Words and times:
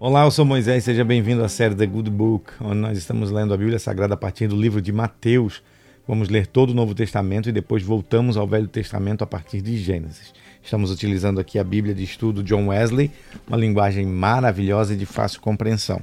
Olá, 0.00 0.24
eu 0.24 0.30
sou 0.30 0.44
Moisés, 0.44 0.84
seja 0.84 1.04
bem-vindo 1.04 1.42
à 1.42 1.48
série 1.48 1.74
The 1.74 1.84
Good 1.84 2.08
Book, 2.10 2.52
onde 2.60 2.76
nós 2.76 2.96
estamos 2.96 3.32
lendo 3.32 3.52
a 3.52 3.56
Bíblia 3.56 3.80
Sagrada 3.80 4.14
a 4.14 4.16
partir 4.16 4.46
do 4.46 4.54
livro 4.54 4.80
de 4.80 4.92
Mateus. 4.92 5.60
Vamos 6.06 6.28
ler 6.28 6.46
todo 6.46 6.70
o 6.70 6.74
Novo 6.74 6.94
Testamento 6.94 7.48
e 7.48 7.52
depois 7.52 7.82
voltamos 7.82 8.36
ao 8.36 8.46
Velho 8.46 8.68
Testamento 8.68 9.24
a 9.24 9.26
partir 9.26 9.60
de 9.60 9.76
Gênesis. 9.76 10.32
Estamos 10.62 10.92
utilizando 10.92 11.40
aqui 11.40 11.58
a 11.58 11.64
Bíblia 11.64 11.96
de 11.96 12.04
estudo 12.04 12.44
John 12.44 12.68
Wesley, 12.68 13.10
uma 13.48 13.56
linguagem 13.56 14.06
maravilhosa 14.06 14.94
e 14.94 14.96
de 14.96 15.04
fácil 15.04 15.40
compreensão. 15.40 16.00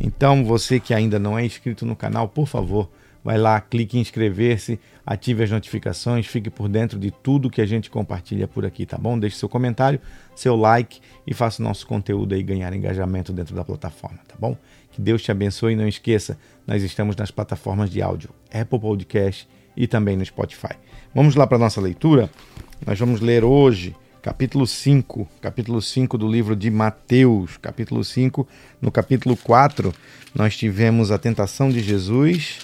Então, 0.00 0.42
você 0.42 0.80
que 0.80 0.94
ainda 0.94 1.18
não 1.18 1.38
é 1.38 1.44
inscrito 1.44 1.84
no 1.84 1.94
canal, 1.94 2.26
por 2.26 2.48
favor, 2.48 2.88
vai 3.24 3.38
lá, 3.38 3.58
clique 3.60 3.96
em 3.96 4.00
inscrever-se, 4.02 4.78
ative 5.04 5.42
as 5.42 5.50
notificações, 5.50 6.26
fique 6.26 6.50
por 6.50 6.68
dentro 6.68 6.98
de 6.98 7.10
tudo 7.10 7.48
que 7.48 7.62
a 7.62 7.66
gente 7.66 7.90
compartilha 7.90 8.46
por 8.46 8.66
aqui, 8.66 8.84
tá 8.84 8.98
bom? 8.98 9.18
Deixe 9.18 9.36
seu 9.36 9.48
comentário, 9.48 9.98
seu 10.36 10.54
like 10.54 11.00
e 11.26 11.32
faça 11.32 11.62
o 11.62 11.64
nosso 11.64 11.86
conteúdo 11.86 12.34
aí 12.34 12.42
ganhar 12.42 12.72
engajamento 12.74 13.32
dentro 13.32 13.56
da 13.56 13.64
plataforma, 13.64 14.18
tá 14.28 14.34
bom? 14.38 14.56
Que 14.92 15.00
Deus 15.00 15.22
te 15.22 15.30
abençoe 15.30 15.72
e 15.72 15.76
não 15.76 15.88
esqueça, 15.88 16.38
nós 16.66 16.82
estamos 16.82 17.16
nas 17.16 17.30
plataformas 17.30 17.90
de 17.90 18.02
áudio, 18.02 18.28
Apple 18.52 18.78
Podcast 18.78 19.48
e 19.74 19.86
também 19.86 20.16
no 20.16 20.24
Spotify. 20.24 20.74
Vamos 21.14 21.34
lá 21.34 21.46
para 21.46 21.58
nossa 21.58 21.80
leitura. 21.80 22.30
Nós 22.86 22.98
vamos 22.98 23.20
ler 23.20 23.42
hoje 23.42 23.96
capítulo 24.24 24.66
5, 24.66 25.28
capítulo 25.40 25.82
5 25.82 26.16
do 26.16 26.26
livro 26.26 26.56
de 26.56 26.70
Mateus, 26.70 27.58
capítulo 27.58 28.02
5. 28.02 28.48
No 28.80 28.90
capítulo 28.90 29.36
4, 29.36 29.92
nós 30.34 30.56
tivemos 30.56 31.10
a 31.10 31.18
tentação 31.18 31.68
de 31.68 31.80
Jesus, 31.80 32.58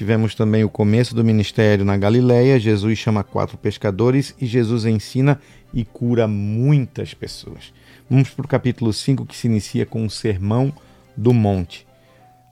Tivemos 0.00 0.34
também 0.34 0.64
o 0.64 0.70
começo 0.70 1.14
do 1.14 1.22
ministério 1.22 1.84
na 1.84 1.94
Galileia. 1.94 2.58
Jesus 2.58 2.98
chama 2.98 3.22
quatro 3.22 3.58
pescadores 3.58 4.34
e 4.40 4.46
Jesus 4.46 4.86
ensina 4.86 5.38
e 5.74 5.84
cura 5.84 6.26
muitas 6.26 7.12
pessoas. 7.12 7.70
Vamos 8.08 8.30
para 8.30 8.46
o 8.46 8.48
capítulo 8.48 8.94
5 8.94 9.26
que 9.26 9.36
se 9.36 9.46
inicia 9.46 9.84
com 9.84 10.06
o 10.06 10.08
Sermão 10.08 10.72
do 11.14 11.34
Monte. 11.34 11.86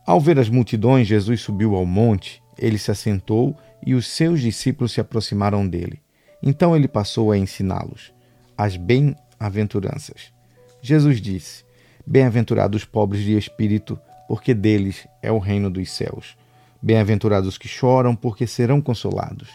Ao 0.07 0.21
ver 0.21 0.39
as 0.39 0.51
multidões, 0.51 1.09
Jesus 1.09 1.41
subiu 1.41 1.75
ao 1.75 1.87
monte, 1.87 2.43
ele 2.59 2.77
se 2.77 2.91
assentou 2.91 3.57
e 3.83 3.95
os 3.95 4.07
seus 4.07 4.43
discípulos 4.43 4.93
se 4.93 5.01
aproximaram 5.01 5.67
dele. 5.67 6.03
Então 6.43 6.77
ele 6.77 6.87
passou 6.87 7.33
a 7.33 7.39
ensiná-los 7.39 8.13
as 8.59 8.77
bem-aventuranças. 8.77 10.35
Jesus 10.83 11.19
disse: 11.19 11.65
Bem-aventurados 12.07 12.83
os 12.83 12.87
pobres 12.87 13.23
de 13.23 13.39
espírito, 13.39 13.99
porque 14.29 14.53
deles 14.53 15.09
é 15.23 15.33
o 15.33 15.39
reino 15.39 15.71
dos 15.71 15.91
céus. 15.91 16.37
Bem-aventurados 16.81 17.49
os 17.49 17.59
que 17.59 17.67
choram, 17.67 18.15
porque 18.15 18.47
serão 18.47 18.81
consolados. 18.81 19.49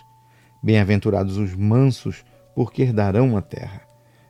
Bem-aventurados 0.61 1.37
os 1.37 1.55
mansos, 1.55 2.23
porque 2.55 2.81
herdarão 2.81 3.37
a 3.37 3.41
terra. 3.41 3.81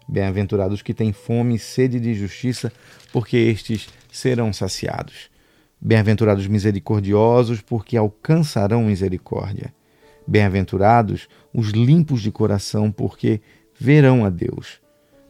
Bem-aventurados 0.08 0.76
os 0.76 0.82
que 0.82 0.94
têm 0.94 1.12
fome 1.12 1.56
e 1.56 1.60
sede 1.60 2.00
de 2.00 2.14
justiça, 2.14 2.72
porque 3.12 3.38
estes 3.38 3.90
serão 4.12 4.54
saciados. 4.54 5.32
Bem-aventurados 5.82 6.44
os 6.44 6.50
misericordiosos, 6.50 7.62
porque 7.62 7.98
alcançarão 7.98 8.86
misericórdia. 8.86 9.74
Bem-aventurados 10.26 11.28
os 11.54 11.70
limpos 11.70 12.22
de 12.22 12.32
coração, 12.32 12.92
porque 12.92 13.42
verão 13.80 14.24
a 14.24 14.30
Deus. 14.30 14.82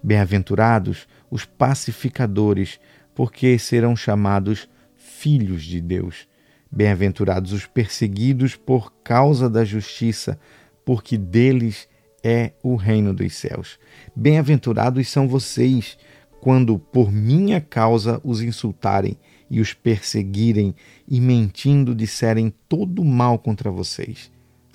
Bem-aventurados 0.04 1.08
os 1.32 1.46
pacificadores, 1.46 2.80
porque 3.16 3.58
serão 3.58 3.96
chamados 3.96 4.68
filhos 4.96 5.64
de 5.64 5.80
Deus. 5.80 6.28
Bem-aventurados 6.76 7.54
os 7.54 7.68
perseguidos 7.68 8.56
por 8.56 8.92
causa 9.04 9.48
da 9.48 9.64
justiça, 9.64 10.40
porque 10.84 11.20
deles 11.20 11.88
é 12.24 12.54
o 12.64 12.76
reino 12.76 13.14
dos 13.14 13.36
céus. 13.36 13.78
Bem-aventurados 14.16 15.08
são 15.08 15.28
vocês 15.28 16.00
quando 16.42 16.80
por 16.80 17.12
minha 17.12 17.62
causa 17.62 18.20
os 18.24 18.42
insultarem 18.42 19.16
e 19.52 19.62
os 19.62 19.72
perseguirem 19.72 20.74
e 21.08 21.22
mentindo 21.22 21.94
disserem 21.94 22.52
todo 22.68 23.06
mal 23.06 23.38
contra 23.38 23.70
vocês. 23.70 24.32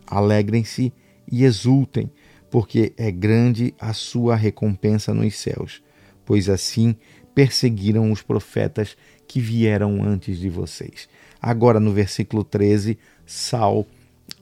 Alegrem-se 0.06 0.92
e 1.30 1.42
exultem, 1.42 2.12
porque 2.48 2.92
é 2.96 3.10
grande 3.10 3.74
a 3.76 3.92
sua 3.92 4.36
recompensa 4.36 5.12
nos 5.12 5.34
céus, 5.34 5.82
pois 6.24 6.48
assim 6.48 6.94
perseguiram 7.38 8.10
os 8.10 8.20
profetas 8.20 8.96
que 9.28 9.38
vieram 9.38 10.02
antes 10.02 10.40
de 10.40 10.48
vocês. 10.48 11.08
Agora 11.40 11.78
no 11.78 11.92
versículo 11.92 12.42
13, 12.42 12.98
sal 13.24 13.86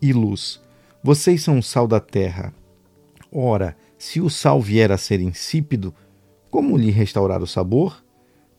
e 0.01 0.15
luz. 0.15 0.63
Vocês 1.05 1.43
são 1.43 1.59
o 1.59 1.63
sal 1.63 1.87
da 1.87 2.01
terra. 2.01 2.55
Ora, 3.31 3.77
se 3.99 4.19
o 4.19 4.31
sal 4.31 4.63
vier 4.63 4.91
a 4.91 4.97
ser 4.97 5.21
insípido, 5.21 5.93
como 6.51 6.75
lhe 6.75 6.91
restaurar 6.91 7.43
o 7.43 7.47
sabor? 7.47 8.03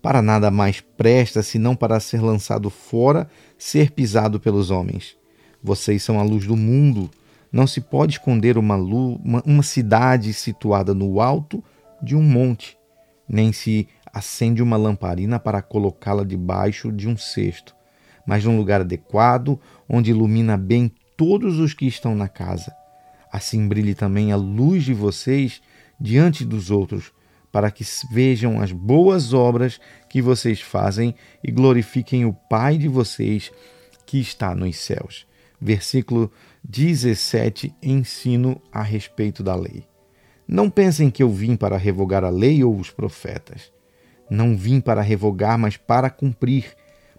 Para 0.04 0.22
nada 0.22 0.52
mais 0.52 0.82
presta 0.82 1.42
senão 1.42 1.76
para 1.76 2.00
ser 2.00 2.22
lançado 2.22 2.70
fora, 2.70 3.28
ser 3.58 3.90
pisado 3.90 4.40
pelos 4.40 4.70
homens. 4.70 5.18
Vocês 5.64 6.04
são 6.04 6.20
a 6.20 6.24
luz 6.24 6.46
do 6.46 6.56
mundo. 6.56 7.10
Não 7.52 7.66
se 7.66 7.82
pode 7.82 8.14
esconder 8.14 8.56
uma, 8.56 8.76
uma, 8.76 9.42
uma 9.44 9.64
cidade 9.64 10.32
situada 10.32 10.94
no 10.94 11.20
alto 11.22 11.64
de 12.00 12.16
um 12.16 12.22
monte, 12.22 12.78
nem 13.28 13.52
se 13.52 13.88
acende 14.18 14.62
uma 14.62 14.78
lamparina 14.78 15.40
para 15.40 15.62
colocá-la 15.62 16.24
debaixo 16.24 16.92
de 16.92 17.08
um 17.08 17.18
cesto 17.18 17.78
mas 18.28 18.44
num 18.44 18.58
lugar 18.58 18.82
adequado, 18.82 19.58
onde 19.88 20.12
ilumina 20.12 20.58
bem 20.58 20.92
todos 21.16 21.60
os 21.60 21.74
que 21.74 21.88
estão 21.88 22.14
na 22.14 22.28
casa. 22.28 22.76
Assim 23.32 23.66
brilhe 23.66 23.96
também 23.96 24.34
a 24.34 24.36
luz 24.36 24.84
de 24.84 24.94
vocês 24.94 25.62
diante 25.98 26.44
dos 26.44 26.70
outros, 26.70 27.14
para 27.50 27.72
que 27.72 27.86
vejam 28.12 28.62
as 28.62 28.74
boas 28.74 29.34
obras 29.34 29.80
que 30.10 30.22
vocês 30.22 30.60
fazem 30.60 31.16
e 31.42 31.50
glorifiquem 31.50 32.26
o 32.26 32.34
Pai 32.34 32.78
de 32.78 32.90
vocês 32.90 33.50
que 34.06 34.20
está 34.20 34.54
nos 34.54 34.76
céus. 34.76 35.26
Versículo 35.60 36.30
17: 36.64 37.74
Ensino 37.82 38.62
a 38.72 38.84
respeito 38.84 39.42
da 39.42 39.56
lei. 39.56 39.86
Não 40.46 40.70
pensem 40.70 41.10
que 41.10 41.24
eu 41.24 41.30
vim 41.30 41.56
para 41.56 41.78
revogar 41.78 42.24
a 42.26 42.30
lei 42.30 42.64
ou 42.64 42.78
os 42.78 42.92
profetas. 42.92 43.77
Não 44.30 44.58
vim 44.58 44.80
para 44.82 45.02
revogar, 45.02 45.58
mas 45.58 45.78
para 45.78 46.10
cumprir. 46.10 46.76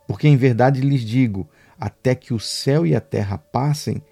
Porque 0.06 0.28
em 0.28 0.36
verdade 0.36 0.80
lhes 0.80 1.02
digo: 1.02 1.48
até 1.78 2.14
que 2.14 2.34
o 2.34 2.40
céu 2.40 2.86
e 2.86 2.94
a 2.94 3.00
terra 3.00 3.38
passem, 3.38 4.02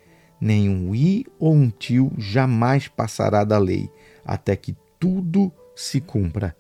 nenhum 0.40 0.94
i 0.94 1.26
ou 1.38 1.54
um 1.54 1.70
tio 1.70 2.12
jamais 2.18 2.88
passará 2.88 3.44
da 3.44 3.58
lei, 3.58 3.90
até 4.24 4.54
que 4.56 4.76
tudo 4.98 5.52
se 5.74 6.00
cumpra. 6.00 6.56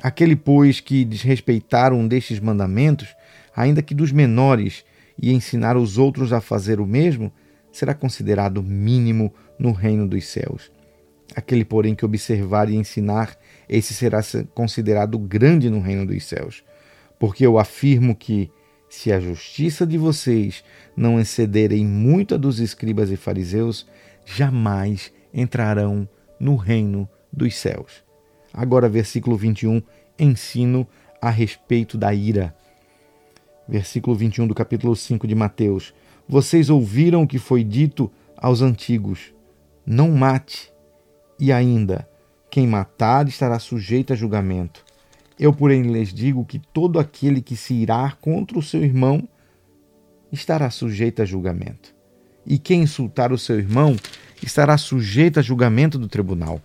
Aquele, 0.00 0.36
pois, 0.36 0.80
que 0.80 1.04
desrespeitar 1.04 1.92
um 1.92 2.06
destes 2.06 2.38
mandamentos, 2.38 3.08
ainda 3.54 3.82
que 3.82 3.94
dos 3.94 4.12
menores, 4.12 4.84
e 5.20 5.32
ensinar 5.32 5.76
os 5.76 5.98
outros 5.98 6.32
a 6.32 6.40
fazer 6.40 6.80
o 6.80 6.86
mesmo, 6.86 7.32
será 7.72 7.92
considerado 7.92 8.62
mínimo 8.62 9.34
no 9.58 9.72
reino 9.72 10.06
dos 10.06 10.26
céus. 10.26 10.70
Aquele, 11.34 11.64
porém, 11.64 11.94
que 11.94 12.04
observar 12.04 12.70
e 12.70 12.76
ensinar, 12.76 13.36
esse 13.68 13.92
será 13.92 14.20
considerado 14.54 15.18
grande 15.18 15.68
no 15.68 15.80
reino 15.80 16.06
dos 16.06 16.24
céus. 16.24 16.64
Porque 17.18 17.44
eu 17.44 17.58
afirmo 17.58 18.14
que, 18.14 18.50
se 18.88 19.12
a 19.12 19.20
justiça 19.20 19.86
de 19.86 19.98
vocês 19.98 20.64
não 20.96 21.20
excederem 21.20 21.84
muito 21.84 22.34
a 22.34 22.38
dos 22.38 22.58
escribas 22.58 23.10
e 23.10 23.16
fariseus, 23.16 23.86
jamais 24.24 25.12
entrarão 25.32 26.08
no 26.40 26.56
reino 26.56 27.08
dos 27.32 27.56
céus. 27.56 28.04
Agora, 28.52 28.88
versículo 28.88 29.36
21, 29.36 29.82
ensino 30.18 30.86
a 31.20 31.30
respeito 31.30 31.98
da 31.98 32.14
ira. 32.14 32.54
Versículo 33.68 34.16
21 34.16 34.46
do 34.46 34.54
capítulo 34.54 34.96
5 34.96 35.26
de 35.26 35.34
Mateus. 35.34 35.92
Vocês 36.26 36.70
ouviram 36.70 37.22
o 37.22 37.26
que 37.26 37.38
foi 37.38 37.62
dito 37.62 38.10
aos 38.36 38.62
antigos: 38.62 39.34
não 39.84 40.10
mate, 40.12 40.72
e 41.38 41.52
ainda, 41.52 42.08
quem 42.58 42.66
matar 42.66 43.28
estará 43.28 43.56
sujeito 43.60 44.12
a 44.12 44.16
julgamento. 44.16 44.84
Eu, 45.38 45.52
porém, 45.52 45.82
lhes 45.82 46.12
digo 46.12 46.44
que 46.44 46.58
todo 46.58 46.98
aquele 46.98 47.40
que 47.40 47.54
se 47.54 47.72
irá 47.72 48.10
contra 48.20 48.58
o 48.58 48.62
seu 48.62 48.82
irmão 48.82 49.28
estará 50.32 50.68
sujeito 50.68 51.22
a 51.22 51.24
julgamento. 51.24 51.94
E 52.44 52.58
quem 52.58 52.82
insultar 52.82 53.32
o 53.32 53.38
seu 53.38 53.60
irmão 53.60 53.94
estará 54.42 54.76
sujeito 54.76 55.38
a 55.38 55.42
julgamento 55.42 56.00
do 56.00 56.08
tribunal. 56.08 56.60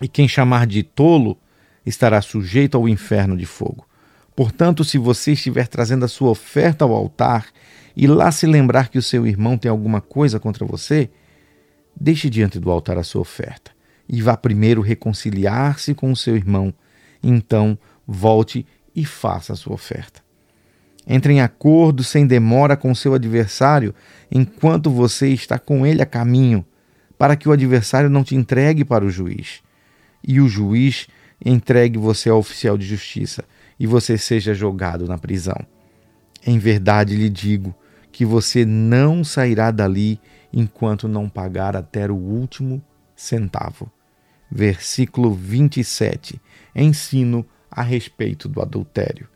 E 0.00 0.08
quem 0.08 0.26
chamar 0.26 0.66
de 0.66 0.82
tolo 0.82 1.36
estará 1.84 2.22
sujeito 2.22 2.78
ao 2.78 2.88
inferno 2.88 3.36
de 3.36 3.44
fogo. 3.44 3.86
Portanto, 4.34 4.82
se 4.82 4.96
você 4.96 5.32
estiver 5.32 5.68
trazendo 5.68 6.06
a 6.06 6.08
sua 6.08 6.30
oferta 6.30 6.86
ao 6.86 6.94
altar 6.94 7.48
e 7.94 8.06
lá 8.06 8.32
se 8.32 8.46
lembrar 8.46 8.88
que 8.88 8.96
o 8.96 9.02
seu 9.02 9.26
irmão 9.26 9.58
tem 9.58 9.70
alguma 9.70 10.00
coisa 10.00 10.40
contra 10.40 10.64
você, 10.64 11.10
deixe 11.94 12.30
diante 12.30 12.58
do 12.58 12.70
altar 12.70 12.96
a 12.96 13.02
sua 13.02 13.20
oferta 13.20 13.75
e 14.08 14.22
vá 14.22 14.36
primeiro 14.36 14.80
reconciliar-se 14.80 15.94
com 15.94 16.12
o 16.12 16.16
seu 16.16 16.36
irmão 16.36 16.72
então 17.22 17.78
volte 18.06 18.66
e 18.94 19.04
faça 19.04 19.52
a 19.52 19.56
sua 19.56 19.74
oferta. 19.74 20.24
Entre 21.06 21.32
em 21.32 21.40
acordo 21.40 22.02
sem 22.02 22.26
demora 22.26 22.76
com 22.76 22.94
seu 22.94 23.14
adversário 23.14 23.94
enquanto 24.30 24.90
você 24.90 25.28
está 25.28 25.58
com 25.58 25.86
ele 25.86 26.02
a 26.02 26.06
caminho, 26.06 26.64
para 27.18 27.36
que 27.36 27.48
o 27.48 27.52
adversário 27.52 28.10
não 28.10 28.24
te 28.24 28.34
entregue 28.34 28.84
para 28.84 29.04
o 29.04 29.10
juiz, 29.10 29.62
e 30.26 30.40
o 30.40 30.48
juiz 30.48 31.06
entregue 31.44 31.98
você 31.98 32.28
ao 32.28 32.38
oficial 32.38 32.76
de 32.76 32.86
justiça, 32.86 33.44
e 33.78 33.86
você 33.86 34.18
seja 34.18 34.54
jogado 34.54 35.06
na 35.06 35.18
prisão. 35.18 35.58
Em 36.44 36.58
verdade 36.58 37.16
lhe 37.16 37.28
digo 37.28 37.74
que 38.10 38.24
você 38.24 38.64
não 38.64 39.22
sairá 39.22 39.70
dali 39.70 40.20
enquanto 40.52 41.08
não 41.08 41.28
pagar 41.28 41.76
até 41.76 42.10
o 42.10 42.16
último 42.16 42.82
centavo. 43.14 43.90
Versículo 44.50 45.32
27. 45.32 46.40
Ensino 46.74 47.44
a 47.70 47.82
respeito 47.82 48.48
do 48.48 48.62
adultério. 48.62 49.28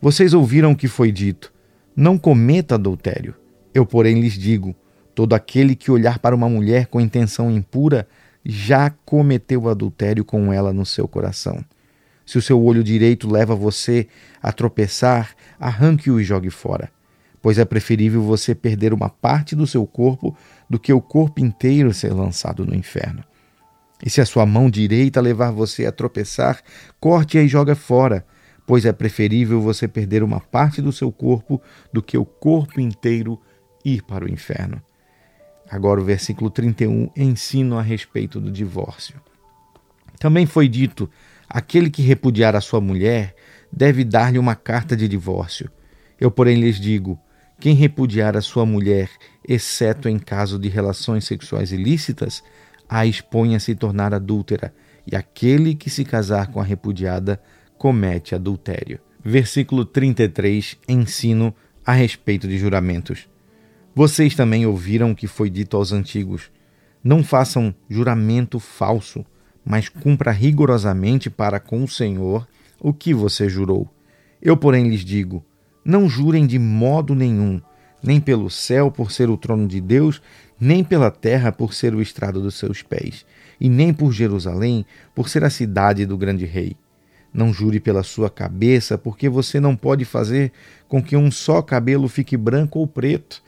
Vocês 0.00 0.34
ouviram 0.34 0.72
o 0.72 0.76
que 0.76 0.88
foi 0.88 1.10
dito: 1.12 1.52
não 1.94 2.18
cometa 2.18 2.74
adultério. 2.74 3.34
Eu, 3.72 3.86
porém, 3.86 4.20
lhes 4.20 4.34
digo: 4.34 4.74
todo 5.14 5.34
aquele 5.34 5.74
que 5.74 5.90
olhar 5.90 6.18
para 6.18 6.34
uma 6.34 6.48
mulher 6.48 6.86
com 6.86 7.00
intenção 7.00 7.50
impura 7.50 8.08
já 8.44 8.90
cometeu 8.90 9.68
adultério 9.68 10.24
com 10.24 10.52
ela 10.52 10.72
no 10.72 10.86
seu 10.86 11.08
coração. 11.08 11.64
Se 12.24 12.38
o 12.38 12.42
seu 12.42 12.62
olho 12.62 12.82
direito 12.82 13.30
leva 13.30 13.54
você 13.54 14.08
a 14.42 14.52
tropeçar, 14.52 15.34
arranque-o 15.58 16.20
e 16.20 16.24
jogue 16.24 16.50
fora. 16.50 16.90
Pois 17.40 17.58
é 17.58 17.64
preferível 17.64 18.22
você 18.22 18.54
perder 18.54 18.92
uma 18.92 19.08
parte 19.08 19.54
do 19.54 19.66
seu 19.66 19.86
corpo 19.86 20.36
do 20.68 20.78
que 20.78 20.92
o 20.92 21.00
corpo 21.00 21.40
inteiro 21.40 21.94
ser 21.94 22.12
lançado 22.12 22.66
no 22.66 22.74
inferno. 22.74 23.22
E 24.04 24.10
se 24.10 24.20
a 24.20 24.26
sua 24.26 24.44
mão 24.44 24.68
direita 24.68 25.20
levar 25.20 25.50
você 25.50 25.86
a 25.86 25.92
tropeçar, 25.92 26.60
corte-a 27.00 27.42
e 27.42 27.48
joga 27.48 27.74
fora, 27.74 28.26
pois 28.66 28.84
é 28.84 28.92
preferível 28.92 29.60
você 29.60 29.88
perder 29.88 30.22
uma 30.22 30.40
parte 30.40 30.82
do 30.82 30.92
seu 30.92 31.10
corpo 31.10 31.60
do 31.92 32.02
que 32.02 32.18
o 32.18 32.24
corpo 32.24 32.80
inteiro 32.80 33.40
ir 33.84 34.02
para 34.02 34.24
o 34.24 34.28
inferno. 34.28 34.82
Agora 35.70 36.00
o 36.00 36.04
versículo 36.04 36.50
31 36.50 37.10
ensina 37.16 37.78
a 37.78 37.82
respeito 37.82 38.40
do 38.40 38.50
divórcio. 38.50 39.20
Também 40.18 40.46
foi 40.46 40.68
dito: 40.68 41.10
aquele 41.48 41.90
que 41.90 42.02
repudiar 42.02 42.54
a 42.54 42.60
sua 42.60 42.80
mulher 42.80 43.34
deve 43.72 44.04
dar-lhe 44.04 44.38
uma 44.38 44.54
carta 44.54 44.96
de 44.96 45.08
divórcio. 45.08 45.70
Eu, 46.20 46.30
porém, 46.30 46.60
lhes 46.60 46.78
digo: 46.78 47.18
quem 47.58 47.74
repudiar 47.74 48.36
a 48.36 48.40
sua 48.40 48.64
mulher, 48.66 49.10
exceto 49.46 50.08
em 50.08 50.18
caso 50.18 50.58
de 50.58 50.68
relações 50.68 51.24
sexuais 51.24 51.72
ilícitas, 51.72 52.42
a 52.88 53.06
expõe 53.06 53.54
a 53.54 53.60
se 53.60 53.74
tornar 53.74 54.14
adúltera, 54.14 54.74
e 55.10 55.14
aquele 55.14 55.74
que 55.74 55.88
se 55.88 56.04
casar 56.04 56.48
com 56.48 56.60
a 56.60 56.64
repudiada 56.64 57.40
comete 57.78 58.34
adultério. 58.34 58.98
Versículo 59.24 59.84
33, 59.84 60.78
ensino 60.88 61.54
a 61.84 61.92
respeito 61.92 62.48
de 62.48 62.58
juramentos. 62.58 63.28
Vocês 63.94 64.34
também 64.34 64.66
ouviram 64.66 65.12
o 65.12 65.16
que 65.16 65.26
foi 65.26 65.48
dito 65.48 65.76
aos 65.76 65.92
antigos: 65.92 66.50
Não 67.02 67.24
façam 67.24 67.74
juramento 67.88 68.58
falso, 68.58 69.24
mas 69.64 69.88
cumpra 69.88 70.30
rigorosamente 70.30 71.30
para 71.30 71.58
com 71.58 71.82
o 71.82 71.88
Senhor 71.88 72.46
o 72.80 72.92
que 72.92 73.14
você 73.14 73.48
jurou. 73.48 73.88
Eu, 74.40 74.56
porém, 74.56 74.88
lhes 74.88 75.04
digo: 75.04 75.44
Não 75.84 76.08
jurem 76.08 76.46
de 76.46 76.58
modo 76.58 77.14
nenhum, 77.14 77.60
nem 78.02 78.20
pelo 78.20 78.50
céu 78.50 78.90
por 78.90 79.10
ser 79.10 79.30
o 79.30 79.36
trono 79.36 79.66
de 79.66 79.80
Deus, 79.80 80.20
nem 80.58 80.82
pela 80.82 81.10
terra 81.10 81.52
por 81.52 81.74
ser 81.74 81.94
o 81.94 82.02
estrado 82.02 82.40
dos 82.40 82.54
seus 82.54 82.82
pés, 82.82 83.26
e 83.60 83.68
nem 83.68 83.92
por 83.92 84.12
Jerusalém 84.12 84.84
por 85.14 85.28
ser 85.28 85.44
a 85.44 85.50
cidade 85.50 86.06
do 86.06 86.16
grande 86.16 86.44
rei. 86.44 86.76
Não 87.32 87.52
jure 87.52 87.80
pela 87.80 88.02
sua 88.02 88.30
cabeça, 88.30 88.96
porque 88.96 89.28
você 89.28 89.60
não 89.60 89.76
pode 89.76 90.04
fazer 90.04 90.52
com 90.88 91.02
que 91.02 91.16
um 91.16 91.30
só 91.30 91.60
cabelo 91.60 92.08
fique 92.08 92.36
branco 92.36 92.78
ou 92.78 92.86
preto 92.86 93.42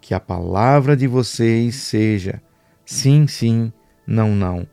que 0.00 0.14
a 0.14 0.20
palavra 0.20 0.96
de 0.96 1.06
vocês 1.06 1.76
seja 1.76 2.42
sim, 2.84 3.26
sim, 3.26 3.72
não, 4.06 4.34
não. 4.34 4.66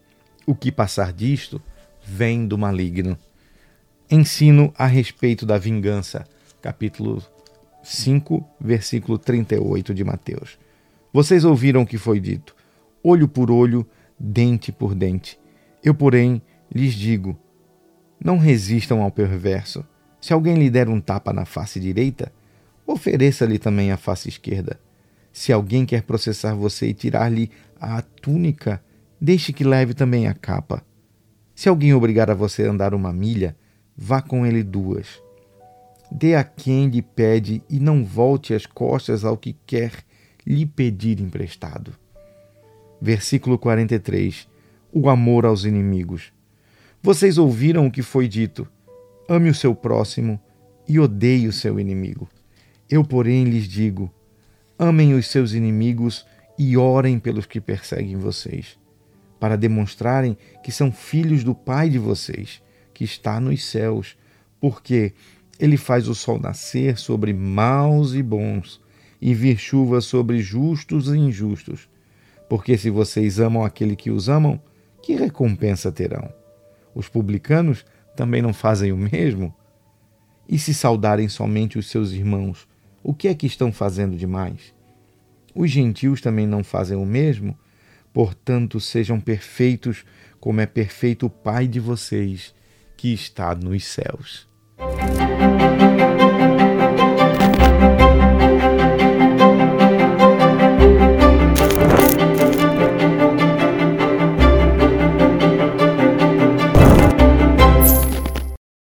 O 0.46 0.56
que 0.56 0.72
passar 0.72 1.14
disto 1.14 1.62
vem 2.04 2.48
do 2.48 2.58
maligno. 2.58 3.18
Ensino 4.10 4.74
a 4.76 4.88
respeito 4.88 5.46
da 5.46 5.58
vingança, 5.60 6.26
capítulo 6.62 7.22
5, 7.84 8.44
versículo 8.60 9.20
38 9.20 9.94
de 9.94 10.04
Mateus. 10.04 10.58
Vocês 11.12 11.44
ouviram 11.44 11.82
o 11.82 11.86
que 11.86 11.98
foi 11.98 12.20
dito: 12.20 12.56
olho 13.04 13.28
por 13.28 13.50
olho, 13.50 13.86
dente 14.20 14.72
por 14.72 14.94
dente. 14.94 15.40
Eu, 15.84 15.94
porém, 15.94 16.42
lhes 16.74 16.94
digo: 16.94 17.38
não 18.24 18.38
resistam 18.38 19.02
ao 19.02 19.12
perverso. 19.12 19.86
Se 20.22 20.34
alguém 20.34 20.56
lhe 20.56 20.70
der 20.70 20.90
um 20.90 21.00
tapa 21.00 21.32
na 21.32 21.46
face 21.46 21.80
direita, 21.80 22.32
ofereça-lhe 22.86 23.58
também 23.58 23.92
a 23.92 23.98
face 23.98 24.28
esquerda. 24.28 24.80
Se 25.32 25.54
alguém 25.54 25.86
quer 25.86 26.04
processar 26.04 26.54
você 26.54 26.90
e 26.90 26.94
tirar-lhe 26.94 27.50
a 27.80 28.02
túnica, 28.02 28.84
deixe 29.22 29.54
que 29.54 29.64
leve 29.64 29.94
também 29.94 30.28
a 30.28 30.34
capa. 30.34 30.84
Se 31.56 31.70
alguém 31.70 31.94
obrigar 31.94 32.30
a 32.30 32.34
você 32.34 32.66
a 32.66 32.72
andar 32.72 32.94
uma 32.94 33.14
milha, 33.14 33.56
vá 33.96 34.22
com 34.22 34.46
ele 34.46 34.64
duas. 34.64 35.22
Dê 36.12 36.36
a 36.36 36.44
quem 36.44 36.90
lhe 36.90 37.02
pede 37.02 37.62
e 37.70 37.80
não 37.80 38.04
volte 38.04 38.54
as 38.54 38.66
costas 38.66 39.24
ao 39.24 39.38
que 39.38 39.56
quer 39.66 39.92
lhe 40.50 40.66
pedir 40.66 41.20
emprestado. 41.22 41.96
Versículo 43.00 43.60
43. 43.60 44.48
O 44.92 45.08
amor 45.08 45.46
aos 45.46 45.64
inimigos. 45.64 46.34
Vocês 47.04 47.38
ouviram 47.38 47.86
o 47.86 47.92
que 47.92 48.02
foi 48.02 48.28
dito: 48.28 48.68
ame 49.30 49.48
o 49.48 49.54
seu 49.54 49.76
próximo 49.76 50.42
e 50.88 51.00
odeie 51.00 51.48
o 51.48 51.54
seu 51.54 51.80
inimigo. 51.80 52.28
Eu, 52.90 53.04
porém, 53.04 53.44
lhes 53.44 53.68
digo: 53.68 54.12
Amem 54.78 55.14
os 55.14 55.28
seus 55.28 55.54
inimigos 55.54 56.26
e 56.58 56.76
orem 56.76 57.20
pelos 57.20 57.46
que 57.46 57.62
perseguem 57.62 58.18
vocês, 58.18 58.78
para 59.40 59.56
demonstrarem 59.56 60.36
que 60.64 60.72
são 60.72 60.92
filhos 60.92 61.44
do 61.44 61.54
Pai 61.54 61.90
de 61.90 62.00
vocês, 62.00 62.60
que 62.92 63.04
está 63.04 63.40
nos 63.40 63.64
céus, 63.64 64.18
porque 64.60 65.14
ele 65.60 65.78
faz 65.78 66.08
o 66.08 66.16
sol 66.16 66.40
nascer 66.40 66.98
sobre 66.98 67.34
maus 67.34 68.16
e 68.16 68.24
bons 68.24 68.82
e 69.22 69.34
vir 69.34 69.58
chuva 69.58 70.02
sobre 70.02 70.40
justos 70.40 71.08
e 71.08 71.18
injustos. 71.18 71.90
Porque 72.50 72.78
se 72.78 72.90
vocês 72.90 73.40
amam 73.40 73.64
aquele 73.64 73.96
que 73.96 74.10
os 74.10 74.30
amam, 74.30 74.60
que 75.02 75.16
recompensa 75.16 75.92
terão? 75.92 76.32
Os 76.96 77.08
publicanos 77.08 77.86
também 78.16 78.42
não 78.42 78.54
fazem 78.54 78.92
o 78.92 78.98
mesmo? 78.98 79.54
E 80.48 80.58
se 80.58 80.74
saudarem 80.74 81.30
somente 81.30 81.78
os 81.78 81.90
seus 81.90 82.12
irmãos, 82.12 82.68
o 83.04 83.14
que 83.14 83.28
é 83.28 83.36
que 83.36 83.46
estão 83.46 83.72
fazendo 83.72 84.18
demais? 84.18 84.74
Os 85.54 85.70
gentios 85.70 86.22
também 86.22 86.48
não 86.48 86.64
fazem 86.64 86.98
o 86.98 87.06
mesmo? 87.06 87.58
Portanto, 88.12 88.80
sejam 88.80 89.20
perfeitos, 89.20 90.04
como 90.40 90.62
é 90.62 90.66
perfeito 90.66 91.28
o 91.28 91.30
Pai 91.30 91.68
de 91.68 91.80
vocês, 91.80 92.54
que 92.98 93.14
está 93.14 93.54
nos 93.54 93.86
céus. 93.86 94.48